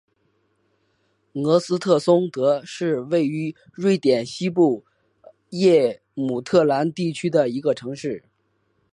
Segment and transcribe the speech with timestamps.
[1.33, 4.83] 厄斯特松德是位于瑞典西部
[5.51, 8.23] 耶姆特兰地区的一个城市。